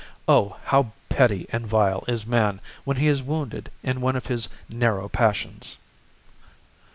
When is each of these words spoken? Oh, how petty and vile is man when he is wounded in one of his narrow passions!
Oh, 0.27 0.57
how 0.63 0.93
petty 1.09 1.45
and 1.51 1.67
vile 1.67 2.03
is 2.07 2.25
man 2.25 2.59
when 2.85 2.97
he 2.97 3.07
is 3.07 3.21
wounded 3.21 3.69
in 3.83 4.01
one 4.01 4.15
of 4.15 4.25
his 4.25 4.49
narrow 4.67 5.07
passions! 5.07 5.77